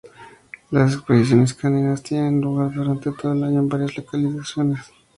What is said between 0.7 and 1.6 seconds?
Las exposiciones